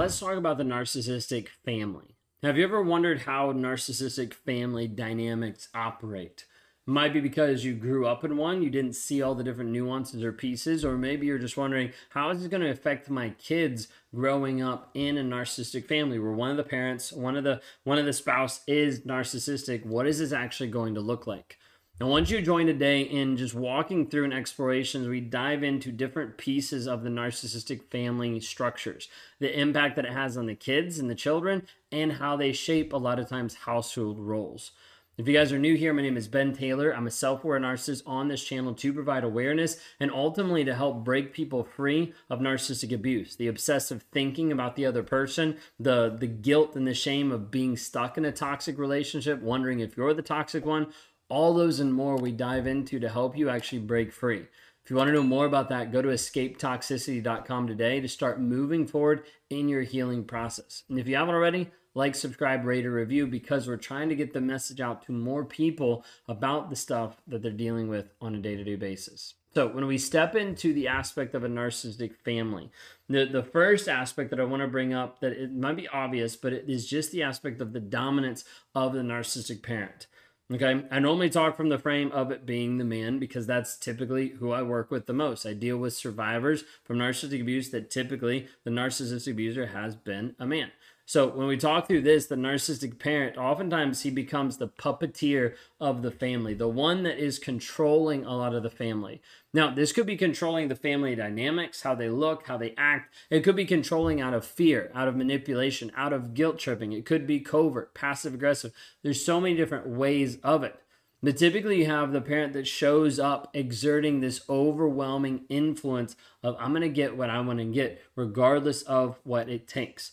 let's 0.00 0.18
talk 0.18 0.38
about 0.38 0.56
the 0.56 0.64
narcissistic 0.64 1.48
family. 1.62 2.16
Have 2.42 2.56
you 2.56 2.64
ever 2.64 2.82
wondered 2.82 3.20
how 3.20 3.52
narcissistic 3.52 4.32
family 4.32 4.88
dynamics 4.88 5.68
operate? 5.74 6.46
Might 6.86 7.12
be 7.12 7.20
because 7.20 7.66
you 7.66 7.74
grew 7.74 8.06
up 8.06 8.24
in 8.24 8.38
one, 8.38 8.62
you 8.62 8.70
didn't 8.70 8.94
see 8.94 9.20
all 9.20 9.34
the 9.34 9.44
different 9.44 9.72
nuances 9.72 10.24
or 10.24 10.32
pieces, 10.32 10.86
or 10.86 10.96
maybe 10.96 11.26
you're 11.26 11.38
just 11.38 11.58
wondering 11.58 11.92
how 12.08 12.30
is 12.30 12.42
it 12.42 12.50
going 12.50 12.62
to 12.62 12.70
affect 12.70 13.10
my 13.10 13.28
kids 13.28 13.88
growing 14.14 14.62
up 14.62 14.90
in 14.94 15.18
a 15.18 15.22
narcissistic 15.22 15.84
family 15.84 16.18
where 16.18 16.32
one 16.32 16.50
of 16.50 16.56
the 16.56 16.62
parents, 16.62 17.12
one 17.12 17.36
of 17.36 17.44
the 17.44 17.60
one 17.84 17.98
of 17.98 18.06
the 18.06 18.14
spouse 18.14 18.62
is 18.66 19.00
narcissistic. 19.00 19.84
What 19.84 20.06
is 20.06 20.18
this 20.18 20.32
actually 20.32 20.70
going 20.70 20.94
to 20.94 21.02
look 21.02 21.26
like? 21.26 21.58
And 22.00 22.08
once 22.08 22.30
you 22.30 22.40
join 22.40 22.64
today 22.64 23.02
in 23.02 23.36
just 23.36 23.54
walking 23.54 24.08
through 24.08 24.24
an 24.24 24.32
explorations, 24.32 25.06
we 25.06 25.20
dive 25.20 25.62
into 25.62 25.92
different 25.92 26.38
pieces 26.38 26.88
of 26.88 27.02
the 27.02 27.10
narcissistic 27.10 27.90
family 27.90 28.40
structures, 28.40 29.10
the 29.38 29.60
impact 29.60 29.96
that 29.96 30.06
it 30.06 30.12
has 30.14 30.38
on 30.38 30.46
the 30.46 30.54
kids 30.54 30.98
and 30.98 31.10
the 31.10 31.14
children, 31.14 31.66
and 31.92 32.12
how 32.12 32.38
they 32.38 32.52
shape 32.52 32.94
a 32.94 32.96
lot 32.96 33.18
of 33.18 33.28
times 33.28 33.54
household 33.54 34.18
roles. 34.18 34.70
If 35.18 35.28
you 35.28 35.34
guys 35.34 35.52
are 35.52 35.58
new 35.58 35.76
here, 35.76 35.92
my 35.92 36.00
name 36.00 36.16
is 36.16 36.28
Ben 36.28 36.54
Taylor. 36.54 36.96
I'm 36.96 37.06
a 37.06 37.10
self 37.10 37.44
aware 37.44 37.60
narcissist 37.60 38.04
on 38.06 38.28
this 38.28 38.42
channel 38.42 38.72
to 38.72 38.94
provide 38.94 39.22
awareness 39.22 39.76
and 40.00 40.10
ultimately 40.10 40.64
to 40.64 40.74
help 40.74 41.04
break 41.04 41.34
people 41.34 41.62
free 41.62 42.14
of 42.30 42.38
narcissistic 42.38 42.90
abuse, 42.94 43.36
the 43.36 43.48
obsessive 43.48 44.06
thinking 44.12 44.50
about 44.50 44.76
the 44.76 44.86
other 44.86 45.02
person, 45.02 45.58
the, 45.78 46.16
the 46.18 46.26
guilt 46.26 46.74
and 46.74 46.86
the 46.86 46.94
shame 46.94 47.30
of 47.32 47.50
being 47.50 47.76
stuck 47.76 48.16
in 48.16 48.24
a 48.24 48.32
toxic 48.32 48.78
relationship, 48.78 49.42
wondering 49.42 49.80
if 49.80 49.94
you're 49.94 50.14
the 50.14 50.22
toxic 50.22 50.64
one, 50.64 50.90
all 51.30 51.54
those 51.54 51.80
and 51.80 51.94
more 51.94 52.16
we 52.16 52.32
dive 52.32 52.66
into 52.66 53.00
to 53.00 53.08
help 53.08 53.36
you 53.36 53.48
actually 53.48 53.78
break 53.78 54.12
free. 54.12 54.46
If 54.84 54.90
you 54.90 54.96
want 54.96 55.08
to 55.08 55.14
know 55.14 55.22
more 55.22 55.46
about 55.46 55.68
that, 55.68 55.92
go 55.92 56.02
to 56.02 56.08
escapetoxicity.com 56.08 57.66
today 57.66 58.00
to 58.00 58.08
start 58.08 58.40
moving 58.40 58.86
forward 58.86 59.24
in 59.48 59.68
your 59.68 59.82
healing 59.82 60.24
process. 60.24 60.82
And 60.88 60.98
if 60.98 61.06
you 61.06 61.16
haven't 61.16 61.34
already, 61.34 61.70
like, 61.94 62.14
subscribe, 62.14 62.64
rate, 62.64 62.86
or 62.86 62.92
review 62.92 63.26
because 63.26 63.66
we're 63.66 63.76
trying 63.76 64.08
to 64.08 64.14
get 64.14 64.32
the 64.32 64.40
message 64.40 64.80
out 64.80 65.04
to 65.06 65.12
more 65.12 65.44
people 65.44 66.04
about 66.28 66.70
the 66.70 66.76
stuff 66.76 67.20
that 67.26 67.42
they're 67.42 67.52
dealing 67.52 67.88
with 67.88 68.12
on 68.20 68.34
a 68.34 68.38
day 68.38 68.56
to 68.56 68.64
day 68.64 68.76
basis. 68.76 69.34
So, 69.52 69.66
when 69.66 69.86
we 69.86 69.98
step 69.98 70.36
into 70.36 70.72
the 70.72 70.86
aspect 70.86 71.34
of 71.34 71.42
a 71.42 71.48
narcissistic 71.48 72.14
family, 72.14 72.70
the, 73.08 73.24
the 73.24 73.42
first 73.42 73.88
aspect 73.88 74.30
that 74.30 74.38
I 74.38 74.44
want 74.44 74.62
to 74.62 74.68
bring 74.68 74.94
up 74.94 75.20
that 75.20 75.32
it 75.32 75.52
might 75.52 75.76
be 75.76 75.88
obvious, 75.88 76.36
but 76.36 76.52
it 76.52 76.66
is 76.68 76.88
just 76.88 77.10
the 77.10 77.24
aspect 77.24 77.60
of 77.60 77.72
the 77.72 77.80
dominance 77.80 78.44
of 78.74 78.92
the 78.92 79.00
narcissistic 79.00 79.62
parent. 79.62 80.06
Okay. 80.52 80.82
I 80.90 80.98
normally 80.98 81.30
talk 81.30 81.56
from 81.56 81.68
the 81.68 81.78
frame 81.78 82.10
of 82.10 82.32
it 82.32 82.44
being 82.44 82.78
the 82.78 82.84
man 82.84 83.20
because 83.20 83.46
that's 83.46 83.76
typically 83.76 84.30
who 84.30 84.50
I 84.50 84.62
work 84.62 84.90
with 84.90 85.06
the 85.06 85.12
most. 85.12 85.46
I 85.46 85.52
deal 85.54 85.76
with 85.76 85.94
survivors 85.94 86.64
from 86.82 86.98
narcissistic 86.98 87.40
abuse 87.40 87.70
that 87.70 87.88
typically 87.88 88.48
the 88.64 88.70
narcissistic 88.70 89.30
abuser 89.30 89.66
has 89.66 89.94
been 89.94 90.34
a 90.40 90.46
man. 90.46 90.72
So 91.10 91.26
when 91.26 91.48
we 91.48 91.56
talk 91.56 91.88
through 91.88 92.02
this, 92.02 92.26
the 92.26 92.36
narcissistic 92.36 93.00
parent, 93.00 93.36
oftentimes 93.36 94.02
he 94.02 94.12
becomes 94.12 94.58
the 94.58 94.68
puppeteer 94.68 95.56
of 95.80 96.02
the 96.02 96.12
family, 96.12 96.54
the 96.54 96.68
one 96.68 97.02
that 97.02 97.18
is 97.18 97.40
controlling 97.40 98.24
a 98.24 98.36
lot 98.36 98.54
of 98.54 98.62
the 98.62 98.70
family. 98.70 99.20
Now, 99.52 99.74
this 99.74 99.90
could 99.90 100.06
be 100.06 100.16
controlling 100.16 100.68
the 100.68 100.76
family 100.76 101.16
dynamics, 101.16 101.82
how 101.82 101.96
they 101.96 102.08
look, 102.08 102.46
how 102.46 102.58
they 102.58 102.76
act. 102.78 103.12
It 103.28 103.40
could 103.40 103.56
be 103.56 103.64
controlling 103.64 104.20
out 104.20 104.34
of 104.34 104.46
fear, 104.46 104.88
out 104.94 105.08
of 105.08 105.16
manipulation, 105.16 105.90
out 105.96 106.12
of 106.12 106.32
guilt 106.32 106.60
tripping. 106.60 106.92
It 106.92 107.06
could 107.06 107.26
be 107.26 107.40
covert, 107.40 107.92
passive 107.92 108.34
aggressive. 108.34 108.70
There's 109.02 109.24
so 109.24 109.40
many 109.40 109.56
different 109.56 109.88
ways 109.88 110.38
of 110.44 110.62
it. 110.62 110.80
But 111.24 111.38
typically, 111.38 111.78
you 111.78 111.86
have 111.86 112.12
the 112.12 112.20
parent 112.20 112.52
that 112.52 112.68
shows 112.68 113.18
up 113.18 113.50
exerting 113.52 114.20
this 114.20 114.42
overwhelming 114.48 115.40
influence 115.48 116.14
of, 116.44 116.54
I'm 116.60 116.70
going 116.70 116.82
to 116.82 116.88
get 116.88 117.16
what 117.16 117.30
I 117.30 117.40
want 117.40 117.58
to 117.58 117.64
get, 117.64 118.00
regardless 118.14 118.82
of 118.82 119.18
what 119.24 119.48
it 119.48 119.66
takes. 119.66 120.12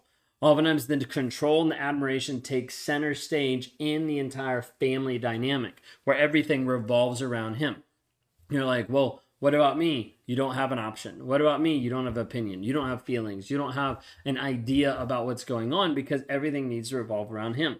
Oftentimes, 0.41 0.87
the 0.87 1.05
control 1.05 1.61
and 1.61 1.71
the 1.71 1.79
admiration 1.79 2.41
take 2.41 2.71
center 2.71 3.13
stage 3.13 3.71
in 3.77 4.07
the 4.07 4.17
entire 4.17 4.63
family 4.63 5.19
dynamic 5.19 5.81
where 6.03 6.17
everything 6.17 6.65
revolves 6.65 7.21
around 7.21 7.55
him. 7.55 7.83
You're 8.49 8.65
like, 8.65 8.89
well, 8.89 9.21
what 9.37 9.53
about 9.53 9.77
me? 9.77 10.17
You 10.25 10.35
don't 10.35 10.55
have 10.55 10.71
an 10.71 10.79
option. 10.79 11.27
What 11.27 11.41
about 11.41 11.61
me? 11.61 11.77
You 11.77 11.89
don't 11.91 12.05
have 12.05 12.17
opinion. 12.17 12.63
You 12.63 12.73
don't 12.73 12.89
have 12.89 13.03
feelings. 13.03 13.51
You 13.51 13.57
don't 13.57 13.73
have 13.73 14.03
an 14.25 14.37
idea 14.37 14.99
about 14.99 15.25
what's 15.25 15.43
going 15.43 15.73
on 15.73 15.93
because 15.93 16.23
everything 16.27 16.67
needs 16.67 16.89
to 16.89 16.97
revolve 16.97 17.31
around 17.31 17.55
him. 17.55 17.79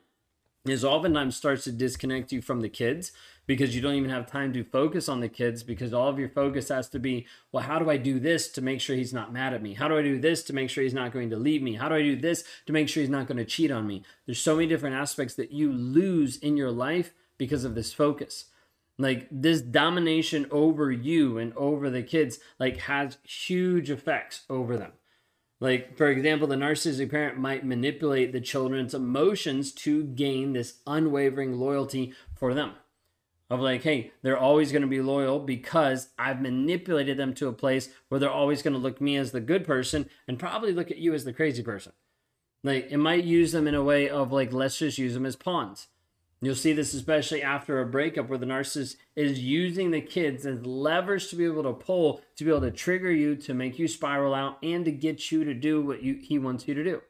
This 0.63 0.83
oftentimes 0.83 1.35
starts 1.35 1.63
to 1.63 1.71
disconnect 1.71 2.31
you 2.31 2.39
from 2.41 2.61
the 2.61 2.69
kids 2.69 3.11
because 3.47 3.75
you 3.75 3.81
don't 3.81 3.95
even 3.95 4.11
have 4.11 4.27
time 4.29 4.53
to 4.53 4.63
focus 4.63 5.09
on 5.09 5.19
the 5.19 5.27
kids 5.27 5.63
because 5.63 5.91
all 5.91 6.07
of 6.07 6.19
your 6.19 6.29
focus 6.29 6.69
has 6.69 6.87
to 6.89 6.99
be, 6.99 7.25
well, 7.51 7.63
how 7.63 7.79
do 7.79 7.89
I 7.89 7.97
do 7.97 8.19
this 8.19 8.47
to 8.49 8.61
make 8.61 8.79
sure 8.79 8.95
he's 8.95 9.13
not 9.13 9.33
mad 9.33 9.55
at 9.55 9.63
me? 9.63 9.73
How 9.73 9.87
do 9.87 9.97
I 9.97 10.03
do 10.03 10.19
this 10.19 10.43
to 10.43 10.53
make 10.53 10.69
sure 10.69 10.83
he's 10.83 10.93
not 10.93 11.11
going 11.11 11.31
to 11.31 11.35
leave 11.35 11.63
me? 11.63 11.73
How 11.73 11.89
do 11.89 11.95
I 11.95 12.03
do 12.03 12.15
this 12.15 12.43
to 12.67 12.73
make 12.73 12.89
sure 12.89 13.01
he's 13.01 13.09
not 13.09 13.27
going 13.27 13.39
to 13.39 13.45
cheat 13.45 13.71
on 13.71 13.87
me? 13.87 14.03
There's 14.27 14.39
so 14.39 14.55
many 14.55 14.67
different 14.67 14.95
aspects 14.95 15.33
that 15.35 15.51
you 15.51 15.71
lose 15.71 16.37
in 16.37 16.57
your 16.57 16.71
life 16.71 17.11
because 17.39 17.65
of 17.65 17.73
this 17.73 17.91
focus. 17.91 18.45
Like 18.99 19.27
this 19.31 19.61
domination 19.61 20.45
over 20.51 20.91
you 20.91 21.39
and 21.39 21.53
over 21.55 21.89
the 21.89 22.03
kids 22.03 22.37
like 22.59 22.77
has 22.77 23.17
huge 23.23 23.89
effects 23.89 24.41
over 24.47 24.77
them. 24.77 24.91
Like, 25.61 25.95
for 25.95 26.09
example, 26.09 26.47
the 26.47 26.55
narcissistic 26.55 27.11
parent 27.11 27.37
might 27.37 27.63
manipulate 27.63 28.33
the 28.33 28.41
children's 28.41 28.95
emotions 28.95 29.71
to 29.73 30.03
gain 30.03 30.51
this 30.51 30.79
unwavering 30.87 31.53
loyalty 31.53 32.13
for 32.35 32.53
them 32.53 32.73
of 33.51 33.59
like, 33.59 33.83
hey, 33.83 34.11
they're 34.21 34.37
always 34.37 34.71
going 34.71 34.81
to 34.81 34.87
be 34.87 35.01
loyal 35.01 35.37
because 35.37 36.09
I've 36.17 36.41
manipulated 36.41 37.17
them 37.17 37.33
to 37.35 37.49
a 37.49 37.53
place 37.53 37.89
where 38.07 38.17
they're 38.17 38.31
always 38.31 38.61
going 38.61 38.73
to 38.73 38.79
look 38.79 38.99
me 38.99 39.17
as 39.17 39.33
the 39.33 39.41
good 39.41 39.65
person 39.65 40.09
and 40.27 40.39
probably 40.39 40.71
look 40.73 40.89
at 40.89 40.97
you 40.97 41.13
as 41.13 41.25
the 41.25 41.33
crazy 41.33 41.61
person. 41.61 41.91
Like 42.63 42.87
it 42.89 42.97
might 42.97 43.25
use 43.25 43.51
them 43.51 43.67
in 43.67 43.75
a 43.75 43.83
way 43.83 44.09
of 44.09 44.31
like, 44.31 44.53
let's 44.53 44.79
just 44.79 44.97
use 44.97 45.13
them 45.13 45.25
as 45.25 45.35
pawns. 45.35 45.87
You'll 46.43 46.55
see 46.55 46.73
this 46.73 46.95
especially 46.95 47.43
after 47.43 47.79
a 47.79 47.85
breakup 47.85 48.27
where 48.27 48.39
the 48.39 48.47
narcissist 48.47 48.95
is 49.15 49.39
using 49.39 49.91
the 49.91 50.01
kids 50.01 50.43
as 50.43 50.65
levers 50.65 51.29
to 51.29 51.35
be 51.35 51.45
able 51.45 51.61
to 51.63 51.73
pull, 51.73 52.21
to 52.35 52.43
be 52.43 52.49
able 52.49 52.61
to 52.61 52.71
trigger 52.71 53.11
you, 53.11 53.35
to 53.35 53.53
make 53.53 53.77
you 53.77 53.87
spiral 53.87 54.33
out, 54.33 54.57
and 54.63 54.83
to 54.85 54.91
get 54.91 55.31
you 55.31 55.43
to 55.43 55.53
do 55.53 55.83
what 55.83 56.01
you, 56.01 56.15
he 56.15 56.39
wants 56.39 56.67
you 56.67 56.73
to 56.73 56.83
do. 56.83 57.01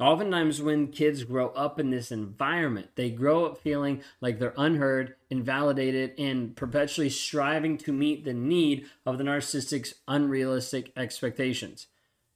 Oftentimes, 0.00 0.60
when 0.60 0.88
kids 0.88 1.22
grow 1.24 1.48
up 1.50 1.78
in 1.78 1.90
this 1.90 2.10
environment, 2.10 2.90
they 2.96 3.10
grow 3.10 3.46
up 3.46 3.58
feeling 3.58 4.02
like 4.20 4.38
they're 4.38 4.54
unheard, 4.56 5.14
invalidated, 5.30 6.14
and 6.18 6.56
perpetually 6.56 7.10
striving 7.10 7.78
to 7.78 7.92
meet 7.92 8.24
the 8.24 8.34
need 8.34 8.86
of 9.06 9.18
the 9.18 9.24
narcissistic's 9.24 9.94
unrealistic 10.08 10.92
expectations. 10.96 11.86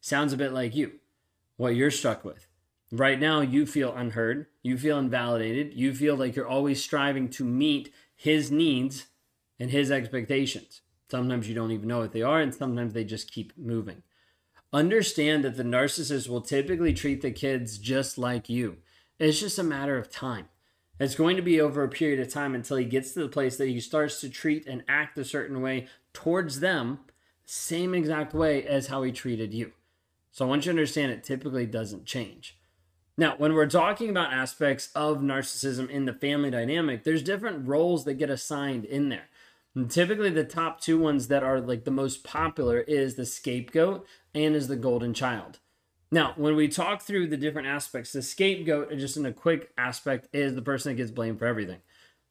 Sounds 0.00 0.33
a 0.33 0.37
bit 0.37 0.53
like 0.53 0.75
you, 0.75 0.93
what 1.56 1.77
you're 1.77 1.93
stuck 1.93 2.25
with. 2.25 2.47
Right 2.94 3.19
now, 3.19 3.41
you 3.41 3.64
feel 3.64 3.94
unheard, 3.94 4.48
you 4.62 4.76
feel 4.76 4.98
invalidated, 4.98 5.72
you 5.72 5.94
feel 5.94 6.14
like 6.14 6.36
you're 6.36 6.47
always 6.47 6.84
striving 6.84 7.30
to 7.30 7.42
meet 7.42 7.91
his 8.14 8.50
needs 8.50 9.06
and 9.58 9.70
his 9.70 9.91
expectations. 9.91 10.82
Sometimes 11.10 11.48
you 11.48 11.54
don't 11.54 11.70
even 11.70 11.88
know 11.88 12.00
what 12.00 12.12
they 12.12 12.20
are, 12.20 12.42
and 12.42 12.54
sometimes 12.54 12.92
they 12.92 13.04
just 13.04 13.32
keep 13.32 13.56
moving. 13.56 14.03
Understand 14.75 15.42
that 15.42 15.56
the 15.56 15.62
narcissist 15.62 16.28
will 16.28 16.42
typically 16.42 16.92
treat 16.92 17.22
the 17.22 17.30
kids 17.30 17.78
just 17.78 18.18
like 18.18 18.50
you. 18.50 18.77
It's 19.18 19.41
just 19.41 19.59
a 19.59 19.62
matter 19.62 19.97
of 19.97 20.10
time. 20.10 20.50
It's 21.00 21.15
going 21.15 21.36
to 21.36 21.42
be 21.42 21.62
over 21.62 21.83
a 21.83 21.89
period 21.89 22.21
of 22.21 22.30
time 22.30 22.54
until 22.54 22.77
he 22.77 22.84
gets 22.84 23.12
to 23.12 23.21
the 23.21 23.28
place 23.28 23.56
that 23.56 23.68
he 23.68 23.80
starts 23.80 24.21
to 24.21 24.28
treat 24.28 24.66
and 24.66 24.84
act 24.86 25.16
a 25.16 25.24
certain 25.24 25.62
way 25.62 25.89
towards 26.12 26.60
them, 26.60 27.00
same 27.47 27.94
exact 27.94 28.34
way 28.34 28.62
as 28.66 28.89
how 28.89 29.03
he 29.03 29.12
treated 29.12 29.54
you. 29.54 29.72
So 30.30 30.44
I 30.44 30.48
want 30.48 30.66
you 30.66 30.72
to 30.72 30.77
understand 30.78 31.10
it 31.10 31.24
typically 31.24 31.65
doesn't 31.65 32.04
change. 32.04 32.59
Now, 33.18 33.34
when 33.36 33.53
we're 33.53 33.66
talking 33.66 34.09
about 34.09 34.32
aspects 34.32 34.88
of 34.94 35.18
narcissism 35.18 35.91
in 35.91 36.06
the 36.06 36.14
family 36.14 36.50
dynamic, 36.50 37.04
there's 37.04 37.22
different 37.22 37.68
roles 37.68 38.04
that 38.04 38.14
get 38.14 38.30
assigned 38.30 38.84
in 38.86 39.10
there. 39.10 39.28
And 39.74 39.91
typically, 39.91 40.30
the 40.30 40.44
top 40.44 40.80
two 40.80 40.98
ones 40.98 41.28
that 41.28 41.42
are 41.42 41.60
like 41.60 41.84
the 41.84 41.91
most 41.91 42.24
popular 42.24 42.80
is 42.80 43.14
the 43.14 43.26
scapegoat 43.26 44.06
and 44.34 44.54
is 44.54 44.68
the 44.68 44.76
golden 44.76 45.12
child. 45.12 45.59
Now, 46.10 46.34
when 46.36 46.56
we 46.56 46.68
talk 46.68 47.00
through 47.00 47.28
the 47.28 47.38
different 47.38 47.68
aspects, 47.68 48.12
the 48.12 48.22
scapegoat, 48.22 48.92
uh, 48.92 48.97
just 48.97 49.16
in 49.16 49.24
a 49.24 49.32
quick 49.32 49.70
aspect, 49.78 50.28
is 50.32 50.54
the 50.54 50.62
person 50.62 50.92
that 50.92 50.97
gets 50.97 51.10
blamed 51.10 51.38
for 51.38 51.47
everything. 51.47 51.80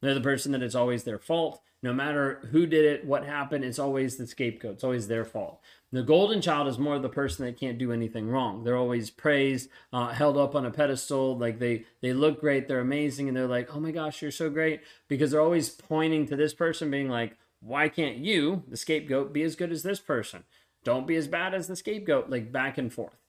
They're 0.01 0.13
the 0.13 0.21
person 0.21 0.51
that 0.51 0.61
it's 0.61 0.75
always 0.75 1.03
their 1.03 1.17
fault. 1.19 1.61
No 1.83 1.93
matter 1.93 2.47
who 2.51 2.67
did 2.67 2.85
it, 2.85 3.05
what 3.05 3.25
happened, 3.25 3.63
it's 3.63 3.79
always 3.79 4.17
the 4.17 4.27
scapegoat. 4.27 4.73
It's 4.73 4.83
always 4.83 5.07
their 5.07 5.25
fault. 5.25 5.61
The 5.93 6.03
golden 6.03 6.41
child 6.41 6.69
is 6.69 6.79
more 6.79 6.99
the 6.99 7.09
person 7.09 7.45
that 7.45 7.59
can't 7.59 7.77
do 7.77 7.91
anything 7.91 8.29
wrong. 8.29 8.63
They're 8.63 8.77
always 8.77 9.09
praised, 9.09 9.69
uh, 9.91 10.09
held 10.09 10.37
up 10.37 10.55
on 10.55 10.65
a 10.65 10.71
pedestal, 10.71 11.37
like 11.37 11.59
they 11.59 11.85
they 12.01 12.13
look 12.13 12.39
great, 12.39 12.67
they're 12.67 12.79
amazing, 12.79 13.27
and 13.27 13.35
they're 13.35 13.45
like, 13.47 13.75
oh 13.75 13.79
my 13.79 13.91
gosh, 13.91 14.21
you're 14.21 14.31
so 14.31 14.49
great, 14.49 14.81
because 15.09 15.31
they're 15.31 15.41
always 15.41 15.69
pointing 15.69 16.27
to 16.27 16.37
this 16.37 16.53
person, 16.53 16.89
being 16.89 17.09
like, 17.09 17.35
why 17.59 17.89
can't 17.89 18.17
you, 18.17 18.63
the 18.69 18.77
scapegoat, 18.77 19.33
be 19.33 19.43
as 19.43 19.55
good 19.55 19.71
as 19.71 19.83
this 19.83 19.99
person? 19.99 20.43
Don't 20.83 21.05
be 21.05 21.15
as 21.15 21.27
bad 21.27 21.53
as 21.53 21.67
the 21.67 21.75
scapegoat, 21.75 22.29
like 22.29 22.51
back 22.51 22.77
and 22.77 22.91
forth. 22.91 23.20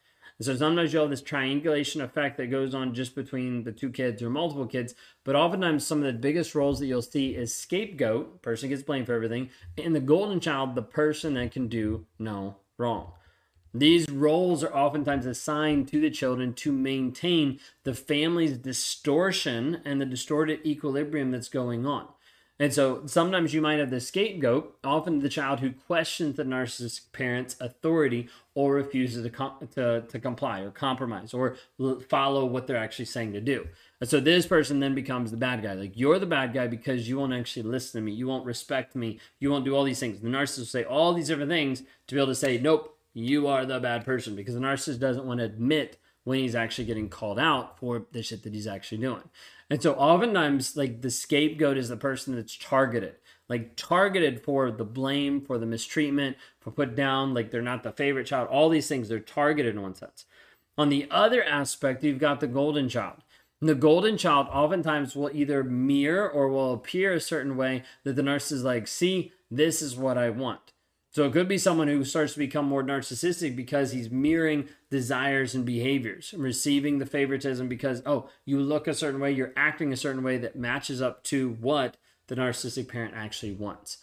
And 0.43 0.47
so 0.47 0.57
sometimes 0.57 0.93
you'll 0.93 1.05
have 1.05 1.11
this 1.11 1.23
triangulation 1.23 2.01
effect 2.01 2.37
that 2.39 2.51
goes 2.51 2.75
on 2.75 2.95
just 2.95 3.15
between 3.15 3.63
the 3.63 3.71
two 3.71 3.91
kids 3.91 4.21
or 4.25 4.29
multiple 4.29 4.67
kids. 4.67 4.93
But 5.23 5.37
oftentimes, 5.37 5.87
some 5.87 5.99
of 5.99 6.05
the 6.05 6.19
biggest 6.19 6.57
roles 6.57 6.81
that 6.81 6.87
you'll 6.87 7.01
see 7.01 7.37
is 7.37 7.55
scapegoat, 7.55 8.43
person 8.43 8.69
gets 8.69 8.83
blamed 8.83 9.07
for 9.07 9.13
everything, 9.13 9.51
and 9.79 9.95
the 9.95 10.01
golden 10.01 10.41
child, 10.41 10.75
the 10.75 10.83
person 10.83 11.35
that 11.35 11.53
can 11.53 11.69
do 11.69 12.07
no 12.19 12.57
wrong. 12.77 13.13
These 13.73 14.11
roles 14.11 14.65
are 14.65 14.75
oftentimes 14.75 15.27
assigned 15.27 15.87
to 15.89 16.01
the 16.01 16.11
children 16.11 16.55
to 16.55 16.73
maintain 16.73 17.61
the 17.85 17.95
family's 17.95 18.59
distortion 18.59 19.81
and 19.85 20.01
the 20.01 20.07
distorted 20.07 20.67
equilibrium 20.67 21.31
that's 21.31 21.49
going 21.49 21.87
on. 21.87 22.09
And 22.61 22.73
so 22.73 23.03
sometimes 23.07 23.55
you 23.55 23.61
might 23.61 23.81
have 23.81 23.91
the 23.91 24.01
scapegoat, 24.01 24.77
often 24.85 25.19
the 25.19 25.29
child 25.29 25.61
who 25.61 25.73
questions 25.73 26.37
the 26.37 26.45
narcissistic 26.45 27.11
parent's 27.13 27.57
authority 27.61 28.29
or 28.55 28.75
refuses 28.75 29.25
to, 29.25 29.31
com- 29.31 29.69
to, 29.75 30.03
to 30.03 30.21
comply 30.21 30.61
or 30.61 30.71
compromise 30.71 31.35
or 31.35 31.57
follow 32.09 32.45
what 32.45 32.67
they're 32.67 32.77
actually 32.77 33.07
saying 33.07 33.33
to 33.33 33.41
do. 33.41 33.67
And 34.01 34.09
so 34.09 34.21
this 34.21 34.47
person 34.47 34.81
then 34.81 34.95
becomes 34.95 35.31
the 35.31 35.37
bad 35.37 35.63
guy. 35.63 35.73
Like, 35.73 35.97
you're 35.97 36.19
the 36.19 36.27
bad 36.27 36.53
guy 36.53 36.67
because 36.67 37.09
you 37.09 37.19
won't 37.19 37.33
actually 37.33 37.63
listen 37.65 38.01
to 38.01 38.05
me. 38.05 38.13
You 38.13 38.29
won't 38.29 38.47
respect 38.47 38.95
me. 38.95 39.19
You 39.41 39.51
won't 39.51 39.65
do 39.65 39.75
all 39.75 39.85
these 39.85 40.01
things. 40.01 40.21
The 40.21 40.29
narcissist 40.29 40.59
will 40.59 40.67
say 40.67 40.85
all 40.85 41.15
these 41.15 41.29
different 41.29 41.51
things 41.51 41.83
to 42.07 42.15
be 42.15 42.21
able 42.21 42.29
to 42.29 42.35
say, 42.35 42.59
nope, 42.59 42.97
you 43.15 43.49
are 43.49 43.65
the 43.67 43.81
bad 43.81 44.05
person 44.05 44.37
because 44.37 44.55
the 44.55 44.61
narcissist 44.61 45.01
doesn't 45.01 45.27
want 45.27 45.41
to 45.41 45.47
admit 45.47 45.99
when 46.25 46.39
he's 46.39 46.55
actually 46.55 46.85
getting 46.85 47.09
called 47.09 47.39
out 47.39 47.79
for 47.79 48.07
the 48.13 48.23
shit 48.23 48.43
that 48.43 48.55
he's 48.55 48.67
actually 48.67 48.99
doing. 48.99 49.29
And 49.71 49.83
so 49.83 49.95
oftentimes, 49.95 50.77
like 50.77 51.01
the 51.01 51.11
scapegoat 51.11 51.79
is 51.79 51.89
the 51.89 51.97
person 51.97 52.37
that's 52.37 52.57
targeted, 52.57 53.17
like 53.49 53.75
targeted 53.77 54.43
for 54.43 54.71
the 54.71 54.85
blame, 54.85 55.41
for 55.41 55.59
the 55.59 55.67
mistreatment, 55.67 56.37
for 56.61 56.71
put 56.71 56.95
down, 56.95 57.35
like 57.35 57.51
they're 57.51 57.63
not 57.63 57.83
the 57.83 57.93
favorite 57.93 58.27
child, 58.27 58.49
all 58.49 58.69
these 58.69 58.89
things, 58.89 59.09
they're 59.09 59.19
targeted 59.19 59.75
in 59.75 59.83
one 59.83 59.95
sense. 59.95 60.27
On 60.79 60.89
the 60.89 61.07
other 61.11 61.43
aspect, 61.43 62.05
you've 62.05 62.19
got 62.19 62.41
the 62.41 62.47
golden 62.47 62.89
child. 62.89 63.23
And 63.61 63.69
the 63.69 63.75
golden 63.75 64.17
child 64.17 64.49
oftentimes 64.51 65.15
will 65.15 65.31
either 65.33 65.63
mirror 65.63 66.29
or 66.29 66.49
will 66.49 66.73
appear 66.73 67.13
a 67.13 67.21
certain 67.21 67.57
way 67.57 67.85
that 68.05 68.17
the 68.17 68.23
nurse 68.23 68.51
is 68.51 68.65
like, 68.65 68.89
see, 68.89 69.33
this 69.51 69.81
is 69.81 69.97
what 69.97 70.19
I 70.19 70.31
want. 70.31 70.72
So 71.13 71.25
it 71.25 71.33
could 71.35 71.47
be 71.47 71.59
someone 71.59 71.89
who 71.89 72.05
starts 72.05 72.33
to 72.33 72.39
become 72.39 72.65
more 72.65 72.83
narcissistic 72.83 73.55
because 73.55 73.93
he's 73.93 74.11
mirroring 74.11 74.69
desires 74.91 75.55
and 75.55 75.65
behaviors, 75.65 76.35
receiving 76.37 76.99
the 76.99 77.07
favoritism 77.07 77.69
because, 77.69 78.03
oh, 78.07 78.31
you 78.47 78.59
look 78.59 78.89
a 78.89 78.95
certain 78.95 79.21
way, 79.21 79.31
you're 79.31 79.53
acting 79.55 79.93
a 79.93 79.97
certain 79.97 80.23
way 80.23 80.39
that 80.39 80.57
matches 80.57 81.03
up 81.03 81.23
to 81.25 81.51
what 81.61 81.99
the 82.29 82.37
narcissistic 82.37 82.89
parent 82.89 83.13
actually 83.15 83.53
wants. 83.53 83.99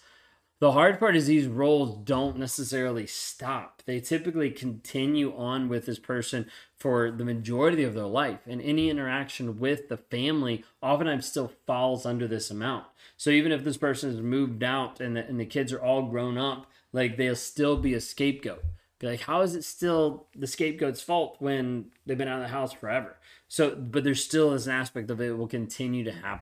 The 0.60 0.74
hard 0.74 1.00
part 1.00 1.16
is 1.16 1.26
these 1.26 1.48
roles 1.48 1.96
don't 2.04 2.38
necessarily 2.38 3.08
stop. 3.08 3.82
They 3.86 4.02
typically 4.02 4.52
continue 4.52 5.34
on 5.34 5.70
with 5.70 5.86
this 5.86 6.00
person 6.00 6.48
for 6.78 7.12
the 7.12 7.24
majority 7.24 7.84
of 7.86 7.94
their 7.94 8.04
life. 8.04 8.40
And 8.46 8.62
any 8.62 8.90
interaction 8.90 9.58
with 9.58 9.88
the 9.88 9.96
family 9.96 10.66
oftentimes 10.82 11.28
still 11.28 11.54
falls 11.66 12.06
under 12.06 12.28
this 12.28 12.52
amount. 12.52 12.88
So 13.16 13.30
even 13.30 13.54
if 13.54 13.64
this 13.64 13.78
person 13.78 14.12
has 14.12 14.20
moved 14.20 14.62
out 14.62 15.00
and 15.00 15.16
the, 15.16 15.26
and 15.26 15.40
the 15.40 15.46
kids 15.46 15.72
are 15.72 15.82
all 15.82 16.04
grown 16.04 16.38
up, 16.38 16.68
like 16.92 17.16
they'll 17.16 17.38
still 17.38 17.78
be 17.78 17.94
a 17.94 18.02
scapegoat. 18.02 18.64
Be 19.00 19.08
like, 19.08 19.22
how 19.22 19.40
is 19.42 19.56
it 19.56 19.64
still 19.64 20.28
the 20.36 20.46
scapegoat's 20.46 21.02
fault 21.02 21.38
when 21.40 21.86
they've 22.06 22.18
been 22.18 22.28
out 22.28 22.42
of 22.42 22.44
the 22.44 22.54
house 22.54 22.74
forever? 22.74 23.16
So, 23.48 23.74
but 23.76 24.04
there 24.04 24.14
still 24.14 24.52
is 24.54 24.68
an 24.68 24.74
aspect 24.74 25.10
of 25.10 25.22
it 25.22 25.38
will 25.38 25.48
continue 25.48 26.04
to 26.04 26.12
happen. 26.12 26.42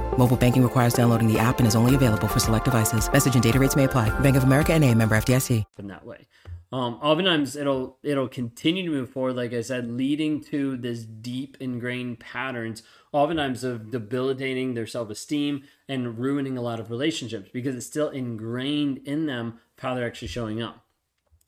Mobile 0.17 0.37
banking 0.37 0.61
requires 0.61 0.93
downloading 0.93 1.31
the 1.31 1.39
app 1.39 1.59
and 1.59 1.67
is 1.67 1.75
only 1.75 1.95
available 1.95 2.27
for 2.27 2.39
select 2.39 2.65
devices. 2.65 3.11
Message 3.11 3.33
and 3.33 3.43
data 3.43 3.59
rates 3.59 3.75
may 3.75 3.85
apply. 3.85 4.09
Bank 4.19 4.35
of 4.35 4.43
America 4.43 4.73
and 4.73 4.83
a 4.83 4.93
member 4.93 5.15
FDIC. 5.15 5.63
In 5.79 5.87
that 5.87 6.05
way. 6.05 6.27
Um, 6.73 6.99
oftentimes 7.01 7.57
it'll 7.57 7.97
it'll 8.01 8.29
continue 8.29 8.83
to 8.83 8.89
move 8.89 9.09
forward, 9.09 9.35
like 9.35 9.53
I 9.53 9.61
said, 9.61 9.91
leading 9.91 10.41
to 10.45 10.77
this 10.77 11.03
deep 11.03 11.57
ingrained 11.59 12.19
patterns, 12.21 12.83
oftentimes 13.11 13.65
of 13.65 13.91
debilitating 13.91 14.73
their 14.73 14.87
self-esteem 14.87 15.63
and 15.89 16.17
ruining 16.17 16.57
a 16.57 16.61
lot 16.61 16.79
of 16.79 16.89
relationships 16.89 17.49
because 17.51 17.75
it's 17.75 17.85
still 17.85 18.09
ingrained 18.09 18.99
in 19.05 19.25
them 19.25 19.59
how 19.79 19.95
they're 19.95 20.07
actually 20.07 20.29
showing 20.29 20.61
up. 20.61 20.85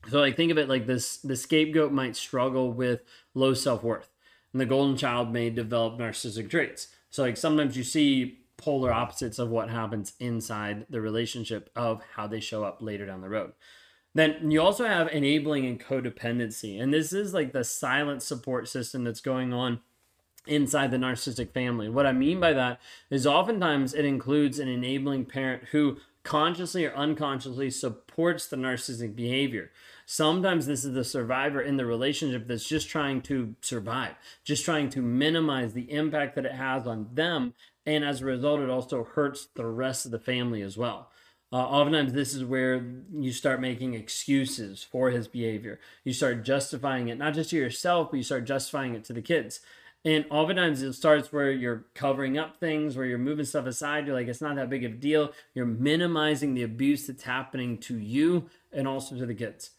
So 0.10 0.20
like 0.20 0.36
think 0.36 0.52
of 0.52 0.58
it 0.58 0.68
like 0.68 0.88
this 0.88 1.18
the 1.18 1.38
scapegoat 1.38 1.94
might 1.94 2.18
struggle 2.18 2.74
with 2.74 3.04
low 3.34 3.54
self-worth 3.54 4.10
and 4.52 4.60
the 4.60 4.66
golden 4.66 4.98
child 4.98 5.32
may 5.32 5.50
develop 5.50 6.00
narcissistic 6.00 6.50
traits. 6.50 6.90
So 7.10 7.24
like 7.24 7.38
sometimes 7.38 7.78
you 7.78 7.84
see 7.84 8.43
polar 8.58 8.92
opposites 8.92 9.40
of 9.40 9.50
what 9.50 9.70
happens 9.70 10.14
inside 10.20 10.86
the 10.90 11.02
relationship 11.02 11.70
of 11.76 12.02
how 12.16 12.28
they 12.28 12.40
show 12.40 12.64
up 12.64 12.82
later 12.82 13.06
down 13.06 13.22
the 13.22 13.30
road. 13.30 13.54
Then 14.16 14.52
you 14.52 14.62
also 14.62 14.86
have 14.86 15.08
enabling 15.08 15.66
and 15.66 15.80
codependency. 15.80 16.82
And 16.82 16.94
this 16.94 17.14
is 17.14 17.34
like 17.34 17.52
the 17.52 17.64
silent 17.64 18.22
support 18.22 18.68
system 18.68 19.04
that's 19.04 19.22
going 19.22 19.54
on 19.54 19.82
inside 20.46 20.92
the 20.92 20.98
narcissistic 20.98 21.52
family. 21.54 21.90
What 21.90 22.06
I 22.06 22.12
mean 22.12 22.40
by 22.40 22.54
that 22.54 22.80
is 23.10 23.26
oftentimes 23.26 23.94
it 23.94 24.06
includes 24.06 24.60
an 24.60 24.68
enabling 24.68 25.26
parent 25.26 25.64
who 25.72 25.98
consciously 26.24 26.86
or 26.86 26.94
unconsciously 26.96 27.70
supports 27.70 28.48
the 28.48 28.56
narcissistic 28.56 29.16
behavior. 29.16 29.72
Sometimes 30.06 30.66
this 30.66 30.84
is 30.84 30.94
the 30.94 31.04
survivor 31.04 31.62
in 31.62 31.78
the 31.78 31.86
relationship 31.86 32.48
that's 32.48 32.68
just 32.68 32.90
trying 32.90 33.22
to 33.24 33.56
survive, 33.62 34.16
just 34.44 34.66
trying 34.66 34.90
to 34.90 35.02
minimize 35.02 35.74
the 35.74 35.92
impact 35.92 36.36
that 36.36 36.46
it 36.46 36.54
has 36.54 36.88
on 36.88 37.10
them. 37.14 37.54
And 37.86 38.04
as 38.04 38.22
a 38.22 38.26
result, 38.26 38.62
it 38.62 38.70
also 38.70 39.04
hurts 39.04 39.48
the 39.56 39.66
rest 39.66 40.06
of 40.06 40.12
the 40.12 40.20
family 40.20 40.62
as 40.62 40.78
well. 40.78 41.10
Uh, 41.52 41.58
oftentimes, 41.58 42.14
this 42.14 42.34
is 42.34 42.44
where 42.44 42.84
you 43.14 43.32
start 43.32 43.62
making 43.62 43.94
excuses 43.94 44.84
for 44.84 45.12
his 45.12 45.28
behavior. 45.28 45.80
You 46.04 46.12
start 46.12 46.44
justifying 46.44 47.10
it, 47.10 47.18
not 47.18 47.36
just 47.36 47.52
to 47.52 47.58
yourself, 47.58 48.10
but 48.10 48.18
you 48.18 48.24
start 48.24 48.46
justifying 48.46 48.96
it 48.96 49.04
to 49.06 49.14
the 49.14 49.22
kids. 49.22 49.60
And 50.06 50.26
oftentimes 50.30 50.82
it 50.82 50.94
starts 50.94 51.32
where 51.32 51.52
you're 51.52 51.86
covering 51.94 52.38
up 52.38 52.58
things, 52.60 52.98
where 52.98 53.06
you're 53.06 53.18
moving 53.18 53.46
stuff 53.46 53.66
aside. 53.66 54.06
You're 54.08 54.16
like, 54.16 54.28
it's 54.28 54.42
not 54.42 54.56
that 54.56 54.70
big 54.70 54.84
of 54.84 54.94
a 54.94 54.96
deal. 54.96 55.32
You're 55.54 55.66
minimizing 55.66 56.54
the 56.56 56.64
abuse 56.64 57.08
that's 57.08 57.24
happening 57.24 57.78
to 57.80 57.98
you 57.98 58.50
and 58.72 58.88
also 58.88 59.16
to 59.16 59.26
the 59.26 59.36
kids. 59.36 59.72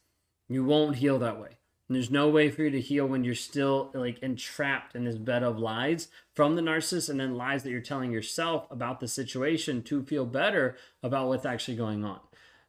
You 0.49 0.65
won't 0.65 0.97
heal 0.97 1.19
that 1.19 1.41
way. 1.41 1.59
And 1.89 1.97
there's 1.97 2.11
no 2.11 2.29
way 2.29 2.51
for 2.51 2.63
you 2.63 2.71
to 2.71 2.81
heal 2.81 3.07
when 3.07 3.25
you're 3.25 3.35
still 3.35 3.91
like 3.93 4.19
entrapped 4.21 4.95
in 4.95 5.05
this 5.05 5.19
bed 5.19 5.43
of 5.43 5.59
lies 5.59 6.09
from 6.35 6.57
the 6.57 6.63
narcissist 6.63 7.11
and 7.11 7.21
then 7.21 7.37
lies 7.37 7.63
that 7.63 7.71
you're 7.71 7.81
telling 7.81 8.11
yourself 8.11 8.67
about 8.71 9.01
the 9.01 9.09
situation 9.09 9.83
to 9.83 10.03
feel 10.03 10.25
better 10.25 10.77
about 11.03 11.29
what's 11.29 11.45
actually 11.45 11.77
going 11.77 12.05
on. 12.05 12.21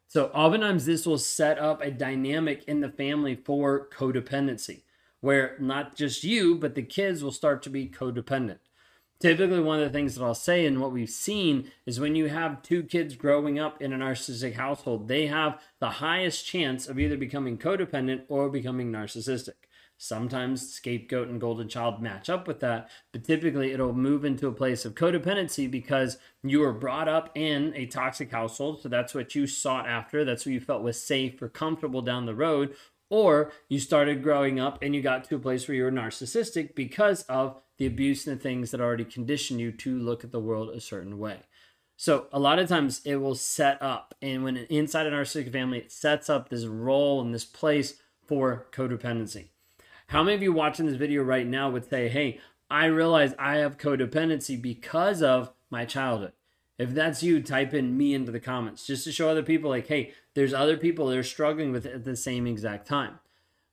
So 0.06 0.26
oftentimes 0.26 0.84
this 0.84 1.06
will 1.06 1.18
set 1.18 1.58
up 1.58 1.80
a 1.80 1.90
dynamic 1.90 2.64
in 2.64 2.80
the 2.80 2.90
family 2.90 3.34
for 3.34 3.88
codependency 3.88 4.82
where 5.20 5.56
not 5.58 5.96
just 5.96 6.22
you, 6.22 6.54
but 6.54 6.74
the 6.74 6.82
kids 6.82 7.24
will 7.24 7.32
start 7.32 7.62
to 7.62 7.70
be 7.70 7.88
codependent. 7.88 8.58
Typically, 9.18 9.60
one 9.60 9.80
of 9.80 9.84
the 9.84 9.96
things 9.96 10.14
that 10.14 10.24
I'll 10.24 10.34
say 10.34 10.66
and 10.66 10.80
what 10.80 10.92
we've 10.92 11.08
seen 11.08 11.70
is 11.86 11.98
when 11.98 12.14
you 12.14 12.28
have 12.28 12.60
two 12.62 12.82
kids 12.82 13.16
growing 13.16 13.58
up 13.58 13.80
in 13.80 13.94
a 13.94 13.96
narcissistic 13.96 14.54
household, 14.54 15.08
they 15.08 15.26
have 15.26 15.58
the 15.80 15.88
highest 15.88 16.44
chance 16.44 16.86
of 16.86 16.98
either 16.98 17.16
becoming 17.16 17.56
codependent 17.56 18.24
or 18.28 18.50
becoming 18.50 18.92
narcissistic. 18.92 19.54
Sometimes 19.98 20.70
scapegoat 20.70 21.28
and 21.28 21.40
golden 21.40 21.70
child 21.70 22.02
match 22.02 22.28
up 22.28 22.46
with 22.46 22.60
that, 22.60 22.90
but 23.12 23.24
typically 23.24 23.72
it'll 23.72 23.94
move 23.94 24.26
into 24.26 24.46
a 24.46 24.52
place 24.52 24.84
of 24.84 24.94
codependency 24.94 25.70
because 25.70 26.18
you 26.42 26.60
were 26.60 26.74
brought 26.74 27.08
up 27.08 27.30
in 27.34 27.72
a 27.74 27.86
toxic 27.86 28.30
household. 28.30 28.82
So 28.82 28.90
that's 28.90 29.14
what 29.14 29.34
you 29.34 29.46
sought 29.46 29.88
after. 29.88 30.22
That's 30.22 30.44
what 30.44 30.52
you 30.52 30.60
felt 30.60 30.82
was 30.82 31.02
safe 31.02 31.40
or 31.40 31.48
comfortable 31.48 32.02
down 32.02 32.26
the 32.26 32.34
road. 32.34 32.76
Or 33.08 33.52
you 33.68 33.78
started 33.78 34.22
growing 34.22 34.58
up 34.58 34.82
and 34.82 34.94
you 34.94 35.02
got 35.02 35.24
to 35.24 35.36
a 35.36 35.38
place 35.38 35.66
where 35.68 35.76
you 35.76 35.84
were 35.84 35.92
narcissistic 35.92 36.74
because 36.74 37.22
of 37.24 37.60
the 37.78 37.86
abuse 37.86 38.26
and 38.26 38.36
the 38.36 38.42
things 38.42 38.70
that 38.70 38.80
already 38.80 39.04
conditioned 39.04 39.60
you 39.60 39.70
to 39.72 39.98
look 39.98 40.24
at 40.24 40.32
the 40.32 40.40
world 40.40 40.70
a 40.70 40.80
certain 40.80 41.18
way. 41.18 41.40
So 41.96 42.26
a 42.32 42.38
lot 42.38 42.58
of 42.58 42.68
times 42.68 43.00
it 43.04 43.16
will 43.16 43.34
set 43.34 43.80
up, 43.80 44.14
and 44.20 44.44
when 44.44 44.56
inside 44.56 45.06
a 45.06 45.10
narcissistic 45.10 45.52
family, 45.52 45.78
it 45.78 45.92
sets 45.92 46.28
up 46.28 46.48
this 46.48 46.66
role 46.66 47.22
and 47.22 47.32
this 47.32 47.44
place 47.44 48.00
for 48.26 48.66
codependency. 48.70 49.48
How 50.08 50.22
many 50.22 50.34
of 50.34 50.42
you 50.42 50.52
watching 50.52 50.86
this 50.86 50.96
video 50.96 51.22
right 51.22 51.46
now 51.46 51.70
would 51.70 51.88
say, 51.88 52.08
"Hey, 52.08 52.40
I 52.68 52.86
realize 52.86 53.34
I 53.38 53.56
have 53.56 53.78
codependency 53.78 54.60
because 54.60 55.22
of 55.22 55.52
my 55.70 55.84
childhood. 55.84 56.32
If 56.78 56.90
that's 56.90 57.22
you, 57.22 57.42
type 57.42 57.72
in 57.72 57.96
me 57.96 58.14
into 58.14 58.32
the 58.32 58.40
comments 58.40 58.86
just 58.86 59.04
to 59.04 59.12
show 59.12 59.28
other 59.28 59.42
people, 59.42 59.70
like, 59.70 59.86
hey, 59.86 60.12
there's 60.34 60.52
other 60.52 60.76
people 60.76 61.06
that 61.08 61.18
are 61.18 61.22
struggling 61.22 61.72
with 61.72 61.86
it 61.86 61.94
at 61.94 62.04
the 62.04 62.16
same 62.16 62.46
exact 62.46 62.86
time. 62.86 63.18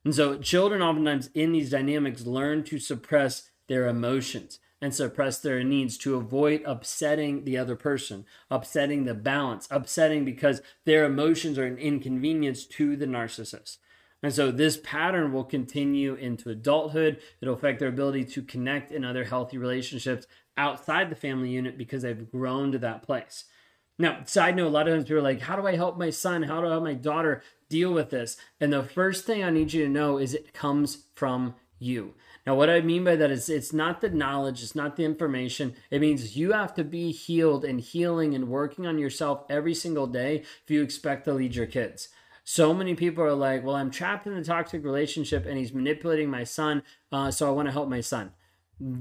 And 0.05 0.15
so, 0.15 0.37
children 0.37 0.81
oftentimes 0.81 1.29
in 1.33 1.51
these 1.51 1.69
dynamics 1.69 2.25
learn 2.25 2.63
to 2.65 2.79
suppress 2.79 3.49
their 3.67 3.87
emotions 3.87 4.59
and 4.81 4.93
suppress 4.93 5.39
their 5.39 5.63
needs 5.63 5.97
to 5.97 6.15
avoid 6.15 6.61
upsetting 6.65 7.45
the 7.45 7.57
other 7.57 7.75
person, 7.75 8.25
upsetting 8.51 9.05
the 9.05 9.13
balance, 9.13 9.65
upsetting 9.71 10.25
because 10.25 10.61
their 10.83 11.05
emotions 11.05 11.57
are 11.57 11.65
an 11.65 11.77
inconvenience 11.77 12.65
to 12.65 12.97
the 12.97 13.05
narcissist. 13.05 13.77
And 14.23 14.33
so 14.33 14.51
this 14.51 14.77
pattern 14.77 15.33
will 15.33 15.43
continue 15.43 16.15
into 16.15 16.49
adulthood. 16.49 17.19
It'll 17.41 17.53
affect 17.53 17.79
their 17.79 17.89
ability 17.89 18.23
to 18.25 18.41
connect 18.41 18.91
in 18.91 19.03
other 19.03 19.25
healthy 19.25 19.57
relationships 19.57 20.25
outside 20.55 21.09
the 21.09 21.15
family 21.15 21.49
unit 21.49 21.77
because 21.77 22.03
they've 22.03 22.31
grown 22.31 22.71
to 22.71 22.79
that 22.79 23.03
place. 23.03 23.43
Now, 23.99 24.23
side 24.25 24.55
note, 24.55 24.67
a 24.67 24.69
lot 24.69 24.87
of 24.87 24.93
times 24.93 25.03
people 25.03 25.17
are 25.17 25.21
like, 25.21 25.41
how 25.41 25.55
do 25.55 25.67
I 25.67 25.75
help 25.75 25.97
my 25.97 26.09
son? 26.09 26.43
How 26.43 26.61
do 26.61 26.67
I 26.67 26.71
help 26.71 26.83
my 26.83 26.93
daughter 26.93 27.43
deal 27.69 27.93
with 27.93 28.09
this? 28.09 28.37
And 28.59 28.71
the 28.71 28.83
first 28.83 29.25
thing 29.25 29.43
I 29.43 29.49
need 29.49 29.73
you 29.73 29.83
to 29.83 29.89
know 29.89 30.17
is 30.17 30.33
it 30.33 30.53
comes 30.53 31.05
from 31.15 31.55
you. 31.77 32.13
Now, 32.47 32.55
what 32.55 32.69
I 32.69 32.81
mean 32.81 33.03
by 33.03 33.15
that 33.17 33.31
is 33.31 33.49
it's 33.49 33.73
not 33.73 34.01
the 34.01 34.09
knowledge, 34.09 34.63
it's 34.63 34.75
not 34.75 34.95
the 34.95 35.05
information. 35.05 35.75
It 35.91 36.01
means 36.01 36.35
you 36.35 36.53
have 36.53 36.73
to 36.75 36.83
be 36.83 37.11
healed 37.11 37.63
and 37.63 37.79
healing 37.79 38.33
and 38.33 38.49
working 38.49 38.87
on 38.87 38.97
yourself 38.97 39.43
every 39.49 39.73
single 39.73 40.07
day 40.07 40.43
if 40.63 40.71
you 40.71 40.81
expect 40.81 41.25
to 41.25 41.33
lead 41.33 41.55
your 41.55 41.67
kids. 41.67 42.09
So 42.43 42.73
many 42.73 42.95
people 42.95 43.23
are 43.23 43.33
like, 43.33 43.63
well, 43.63 43.75
I'm 43.75 43.91
trapped 43.91 44.27
in 44.27 44.33
a 44.33 44.43
toxic 44.43 44.83
relationship 44.83 45.45
and 45.45 45.57
he's 45.57 45.73
manipulating 45.73 46.29
my 46.29 46.43
son, 46.43 46.83
uh, 47.11 47.31
so 47.31 47.47
I 47.47 47.51
want 47.51 47.67
to 47.67 47.71
help 47.71 47.89
my 47.89 48.01
son. 48.01 48.31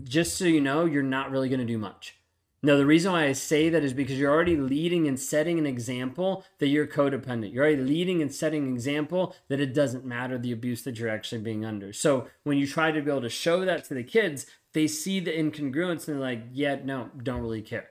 Just 0.04 0.36
so 0.36 0.44
you 0.44 0.60
know, 0.60 0.84
you're 0.84 1.02
not 1.02 1.30
really 1.30 1.48
going 1.48 1.60
to 1.60 1.66
do 1.66 1.78
much. 1.78 2.16
Now, 2.64 2.76
the 2.76 2.86
reason 2.86 3.10
why 3.10 3.24
I 3.24 3.32
say 3.32 3.68
that 3.70 3.82
is 3.82 3.92
because 3.92 4.20
you're 4.20 4.32
already 4.32 4.56
leading 4.56 5.08
and 5.08 5.18
setting 5.18 5.58
an 5.58 5.66
example 5.66 6.44
that 6.60 6.68
you're 6.68 6.86
codependent. 6.86 7.52
You're 7.52 7.64
already 7.64 7.82
leading 7.82 8.22
and 8.22 8.32
setting 8.32 8.62
an 8.62 8.72
example 8.72 9.34
that 9.48 9.58
it 9.58 9.74
doesn't 9.74 10.04
matter 10.04 10.38
the 10.38 10.52
abuse 10.52 10.82
that 10.82 10.96
you're 10.96 11.08
actually 11.08 11.40
being 11.40 11.64
under. 11.64 11.92
So 11.92 12.28
when 12.44 12.58
you 12.58 12.68
try 12.68 12.92
to 12.92 13.02
be 13.02 13.10
able 13.10 13.22
to 13.22 13.28
show 13.28 13.64
that 13.64 13.84
to 13.86 13.94
the 13.94 14.04
kids, 14.04 14.46
they 14.74 14.86
see 14.86 15.18
the 15.18 15.32
incongruence 15.32 16.06
and 16.06 16.16
they're 16.16 16.20
like, 16.20 16.44
yeah, 16.52 16.76
no, 16.84 17.10
don't 17.20 17.40
really 17.40 17.62
care. 17.62 17.90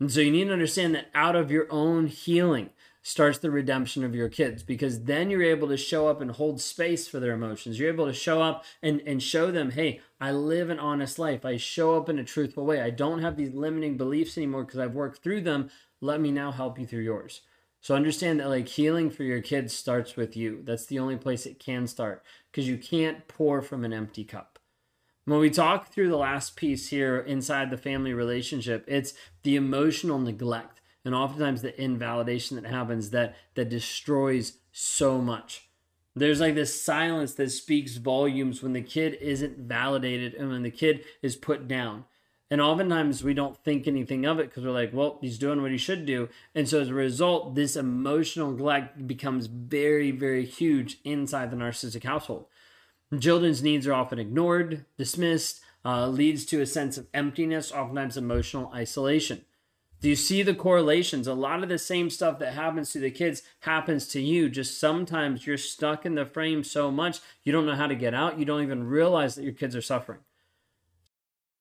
And 0.00 0.10
so 0.10 0.18
you 0.18 0.32
need 0.32 0.46
to 0.46 0.52
understand 0.52 0.96
that 0.96 1.10
out 1.14 1.36
of 1.36 1.52
your 1.52 1.68
own 1.70 2.08
healing, 2.08 2.70
starts 3.08 3.38
the 3.38 3.50
redemption 3.50 4.04
of 4.04 4.14
your 4.14 4.28
kids 4.28 4.62
because 4.62 5.04
then 5.04 5.30
you're 5.30 5.42
able 5.42 5.66
to 5.66 5.78
show 5.78 6.08
up 6.08 6.20
and 6.20 6.32
hold 6.32 6.60
space 6.60 7.08
for 7.08 7.18
their 7.18 7.32
emotions. 7.32 7.78
You're 7.78 7.90
able 7.90 8.04
to 8.04 8.12
show 8.12 8.42
up 8.42 8.66
and, 8.82 9.00
and 9.06 9.22
show 9.22 9.50
them, 9.50 9.70
hey, 9.70 10.02
I 10.20 10.32
live 10.32 10.68
an 10.68 10.78
honest 10.78 11.18
life. 11.18 11.42
I 11.42 11.56
show 11.56 11.96
up 11.96 12.10
in 12.10 12.18
a 12.18 12.24
truthful 12.24 12.66
way. 12.66 12.82
I 12.82 12.90
don't 12.90 13.22
have 13.22 13.38
these 13.38 13.54
limiting 13.54 13.96
beliefs 13.96 14.36
anymore 14.36 14.64
because 14.64 14.78
I've 14.78 14.94
worked 14.94 15.22
through 15.22 15.40
them. 15.40 15.70
Let 16.02 16.20
me 16.20 16.30
now 16.30 16.52
help 16.52 16.78
you 16.78 16.86
through 16.86 17.00
yours. 17.00 17.40
So 17.80 17.94
understand 17.94 18.40
that 18.40 18.50
like 18.50 18.68
healing 18.68 19.08
for 19.08 19.22
your 19.22 19.40
kids 19.40 19.72
starts 19.72 20.14
with 20.14 20.36
you. 20.36 20.60
That's 20.62 20.84
the 20.84 20.98
only 20.98 21.16
place 21.16 21.46
it 21.46 21.58
can 21.58 21.86
start 21.86 22.22
because 22.52 22.68
you 22.68 22.76
can't 22.76 23.26
pour 23.26 23.62
from 23.62 23.86
an 23.86 23.94
empty 23.94 24.24
cup. 24.24 24.58
When 25.24 25.40
we 25.40 25.48
talk 25.48 25.88
through 25.88 26.10
the 26.10 26.18
last 26.18 26.56
piece 26.56 26.88
here 26.88 27.18
inside 27.18 27.70
the 27.70 27.78
family 27.78 28.12
relationship, 28.12 28.84
it's 28.86 29.14
the 29.44 29.56
emotional 29.56 30.18
neglect 30.18 30.77
and 31.08 31.14
oftentimes 31.14 31.62
the 31.62 31.82
invalidation 31.82 32.60
that 32.60 32.66
happens 32.66 33.08
that 33.10 33.34
that 33.54 33.70
destroys 33.70 34.58
so 34.72 35.22
much. 35.22 35.70
There's 36.14 36.38
like 36.38 36.54
this 36.54 36.82
silence 36.82 37.32
that 37.36 37.50
speaks 37.50 37.96
volumes 37.96 38.62
when 38.62 38.74
the 38.74 38.82
kid 38.82 39.14
isn't 39.14 39.56
validated 39.56 40.34
and 40.34 40.50
when 40.50 40.64
the 40.64 40.70
kid 40.70 41.02
is 41.22 41.34
put 41.34 41.66
down. 41.66 42.04
And 42.50 42.60
oftentimes 42.60 43.24
we 43.24 43.32
don't 43.32 43.56
think 43.56 43.88
anything 43.88 44.26
of 44.26 44.38
it 44.38 44.50
because 44.50 44.64
we're 44.64 44.70
like 44.70 44.92
well 44.92 45.16
he's 45.22 45.38
doing 45.38 45.62
what 45.62 45.70
he 45.70 45.78
should 45.78 46.04
do. 46.04 46.28
And 46.54 46.68
so 46.68 46.82
as 46.82 46.90
a 46.90 46.94
result 46.94 47.54
this 47.54 47.74
emotional 47.74 48.50
neglect 48.50 49.06
becomes 49.06 49.46
very 49.46 50.10
very 50.10 50.44
huge 50.44 50.98
inside 51.04 51.50
the 51.50 51.56
narcissistic 51.56 52.04
household. 52.04 52.48
Children's 53.18 53.62
needs 53.62 53.86
are 53.86 53.94
often 53.94 54.18
ignored 54.18 54.84
dismissed 54.98 55.62
uh, 55.86 56.06
leads 56.06 56.44
to 56.44 56.60
a 56.60 56.66
sense 56.66 56.98
of 56.98 57.06
emptiness 57.14 57.72
oftentimes 57.72 58.18
emotional 58.18 58.70
isolation 58.74 59.46
do 60.00 60.08
you 60.08 60.16
see 60.16 60.42
the 60.42 60.54
correlations? 60.54 61.26
A 61.26 61.34
lot 61.34 61.62
of 61.62 61.68
the 61.68 61.78
same 61.78 62.08
stuff 62.08 62.38
that 62.38 62.54
happens 62.54 62.92
to 62.92 63.00
the 63.00 63.10
kids 63.10 63.42
happens 63.60 64.06
to 64.08 64.20
you. 64.20 64.48
Just 64.48 64.78
sometimes 64.78 65.46
you're 65.46 65.58
stuck 65.58 66.06
in 66.06 66.14
the 66.14 66.24
frame 66.24 66.62
so 66.62 66.90
much 66.90 67.20
you 67.42 67.52
don't 67.52 67.66
know 67.66 67.74
how 67.74 67.88
to 67.88 67.96
get 67.96 68.14
out. 68.14 68.38
You 68.38 68.44
don't 68.44 68.62
even 68.62 68.84
realize 68.84 69.34
that 69.34 69.44
your 69.44 69.54
kids 69.54 69.74
are 69.74 69.82
suffering. 69.82 70.20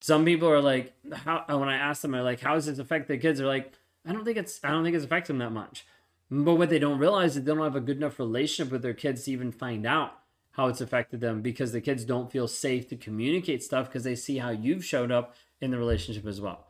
Some 0.00 0.24
people 0.24 0.48
are 0.48 0.60
like, 0.60 0.94
how, 1.12 1.44
uh, 1.50 1.58
when 1.58 1.68
I 1.68 1.76
ask 1.76 2.02
them, 2.02 2.12
they're 2.12 2.22
like, 2.22 2.40
how 2.40 2.54
does 2.54 2.66
this 2.66 2.78
affect 2.78 3.08
the 3.08 3.18
kids? 3.18 3.38
They're 3.38 3.48
like, 3.48 3.72
I 4.04 4.12
don't 4.12 4.24
think 4.24 4.36
it's, 4.36 4.60
I 4.62 4.70
don't 4.70 4.84
think 4.84 4.94
it's 4.94 5.04
affecting 5.04 5.38
them 5.38 5.54
that 5.54 5.58
much. 5.58 5.86
But 6.30 6.54
what 6.54 6.70
they 6.70 6.78
don't 6.78 6.98
realize 6.98 7.36
is 7.36 7.44
they 7.44 7.52
don't 7.52 7.62
have 7.62 7.76
a 7.76 7.80
good 7.80 7.96
enough 7.96 8.18
relationship 8.18 8.72
with 8.72 8.82
their 8.82 8.94
kids 8.94 9.24
to 9.24 9.32
even 9.32 9.52
find 9.52 9.86
out 9.86 10.18
how 10.52 10.68
it's 10.68 10.80
affected 10.80 11.20
them 11.20 11.42
because 11.42 11.72
the 11.72 11.80
kids 11.80 12.04
don't 12.04 12.32
feel 12.32 12.48
safe 12.48 12.88
to 12.88 12.96
communicate 12.96 13.62
stuff 13.62 13.86
because 13.86 14.04
they 14.04 14.14
see 14.14 14.38
how 14.38 14.50
you've 14.50 14.84
showed 14.84 15.12
up 15.12 15.34
in 15.60 15.70
the 15.70 15.78
relationship 15.78 16.26
as 16.26 16.40
well. 16.40 16.66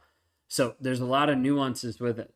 So 0.49 0.75
there's 0.81 1.01
a 1.01 1.07
lot 1.07 1.29
of 1.29 1.39
nuances 1.39 2.01
with 2.01 2.19
it. 2.19 2.33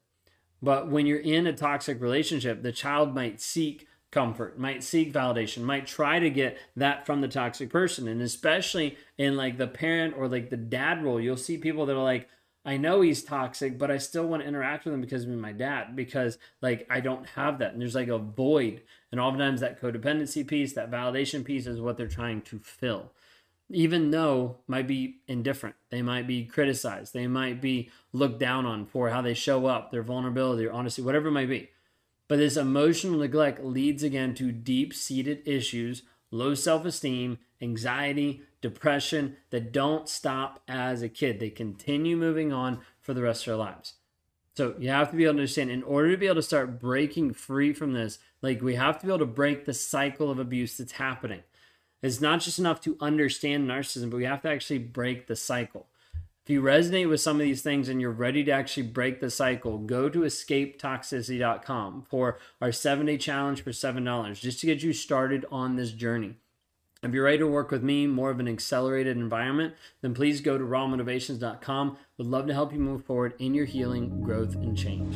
But 0.63 0.89
when 0.89 1.07
you're 1.07 1.19
in 1.19 1.47
a 1.47 1.53
toxic 1.53 2.01
relationship, 2.01 2.63
the 2.63 2.73
child 2.73 3.15
might 3.15 3.41
seek 3.41 3.87
comfort, 4.11 4.59
might 4.59 4.83
seek 4.83 5.13
validation, 5.13 5.63
might 5.63 5.87
try 5.87 6.19
to 6.19 6.31
get 6.31 6.59
that 6.77 7.07
from 7.07 7.21
the 7.21 7.29
toxic 7.29 7.71
person. 7.71 8.09
And 8.09 8.21
especially 8.21 8.97
in 9.17 9.37
like 9.37 9.57
the 9.57 9.69
parent 9.69 10.15
or 10.17 10.29
like 10.29 10.51
the 10.51 10.57
dad 10.57 11.05
role, 11.05 11.21
you'll 11.21 11.37
see 11.37 11.59
people 11.59 11.87
that 11.87 11.97
are 11.97 12.03
like, 12.03 12.29
I 12.65 12.77
know 12.77 13.01
he's 13.01 13.23
toxic, 13.23 13.79
but 13.79 13.91
I 13.91 13.99
still 13.99 14.27
want 14.27 14.43
to 14.43 14.49
interact 14.49 14.85
with 14.85 14.93
him 14.93 15.01
because 15.01 15.25
of 15.25 15.31
my 15.31 15.53
dad, 15.53 15.97
because 15.97 16.39
like 16.61 16.87
I 16.91 17.01
don't 17.01 17.27
have 17.31 17.59
that. 17.59 17.73
And 17.73 17.81
there's 17.81 17.95
like 17.95 18.09
a 18.09 18.19
void. 18.19 18.83
And 19.11 19.21
oftentimes 19.21 19.61
that 19.61 19.81
codependency 19.81 20.47
piece, 20.47 20.75
that 20.75 20.91
validation 20.91 21.45
piece 21.45 21.67
is 21.67 21.81
what 21.81 21.97
they're 21.97 22.07
trying 22.07 22.43
to 22.43 22.59
fill. 22.59 23.13
Even 23.73 24.11
though 24.11 24.57
might 24.67 24.89
be 24.89 25.21
indifferent. 25.29 25.77
They 25.91 26.03
might 26.03 26.27
be 26.27 26.45
criticized. 26.45 27.15
They 27.15 27.29
might 27.29 27.61
be 27.61 27.91
looked 28.13 28.41
down 28.41 28.67
on 28.67 28.85
for 28.85 29.11
how 29.11 29.23
they 29.23 29.35
show 29.35 29.67
up, 29.67 29.91
their 29.91 30.03
vulnerability, 30.03 30.67
or 30.67 30.73
honesty, 30.73 31.03
whatever 31.03 31.29
it 31.29 31.33
might 31.33 31.49
be. 31.49 31.71
But 32.31 32.39
this 32.39 32.57
emotional 32.57 33.19
neglect 33.19 33.65
leads 33.65 34.05
again 34.05 34.35
to 34.37 34.53
deep 34.53 34.95
seated 34.95 35.43
issues, 35.47 36.05
low 36.31 36.55
self 36.55 36.85
esteem, 36.85 37.39
anxiety, 37.61 38.43
depression 38.61 39.37
that 39.51 39.73
don't 39.73 40.09
stop 40.09 40.63
as 40.69 41.03
a 41.03 41.09
kid. 41.09 41.41
They 41.41 41.51
continue 41.51 42.17
moving 42.17 42.53
on 42.53 42.83
for 43.01 43.15
the 43.15 43.23
rest 43.23 43.43
of 43.43 43.47
their 43.47 43.57
lives. 43.57 43.95
So 44.55 44.77
you 44.79 44.91
have 44.91 45.11
to 45.11 45.17
be 45.17 45.25
able 45.25 45.35
to 45.35 45.41
understand 45.41 45.73
in 45.73 45.83
order 45.83 46.13
to 46.13 46.17
be 46.17 46.27
able 46.27 46.37
to 46.37 46.43
start 46.43 46.79
breaking 46.79 47.33
free 47.33 47.73
from 47.73 47.95
this, 47.95 48.21
like 48.43 48.63
we 48.63 48.77
have 48.77 49.01
to 49.01 49.07
be 49.07 49.11
able 49.11 49.19
to 49.19 49.27
break 49.27 49.65
the 49.65 49.75
cycle 49.75 50.31
of 50.31 50.39
abuse 50.39 50.77
that's 50.77 50.93
happening. 50.93 51.43
It's 52.01 52.21
not 52.21 52.43
just 52.43 52.61
enough 52.61 52.81
to 52.83 52.97
understand 53.01 53.69
narcissism, 53.69 54.09
but 54.09 54.19
we 54.19 54.25
have 54.25 54.43
to 54.43 54.51
actually 54.51 54.79
break 54.79 55.27
the 55.27 55.35
cycle. 55.35 55.89
If 56.51 56.55
you 56.55 56.63
resonate 56.63 57.09
with 57.09 57.21
some 57.21 57.37
of 57.37 57.45
these 57.45 57.63
things 57.63 57.89
and 57.89 58.01
you're 58.01 58.11
ready 58.11 58.43
to 58.43 58.51
actually 58.51 58.83
break 58.83 59.21
the 59.21 59.31
cycle, 59.31 59.79
go 59.79 60.09
to 60.09 60.23
escapetoxicity.com 60.23 62.07
for 62.11 62.41
our 62.61 62.73
seven 62.73 63.07
day 63.07 63.19
challenge 63.19 63.63
for 63.63 63.71
$7 63.71 64.41
just 64.41 64.59
to 64.59 64.67
get 64.67 64.83
you 64.83 64.93
started 64.93 65.47
on 65.53 65.77
this 65.77 65.93
journey. 65.93 66.35
If 67.05 67.15
you're 67.15 67.23
ready 67.23 67.39
to 67.39 67.47
work 67.47 67.71
with 67.71 67.85
me, 67.85 68.09
more 68.09 68.33
of 68.33 68.41
an 68.41 68.49
accelerated 68.49 69.17
environment, 69.17 69.75
then 70.01 70.13
please 70.13 70.41
go 70.41 70.59
to 70.59 70.65
rawmotivations.com. 70.65 71.97
Would 72.19 72.27
love 72.27 72.49
to 72.49 72.53
help 72.53 72.73
you 72.73 72.81
move 72.81 73.05
forward 73.05 73.35
in 73.39 73.55
your 73.55 73.67
healing, 73.67 74.21
growth, 74.21 74.57
and 74.57 74.77
change. 74.77 75.15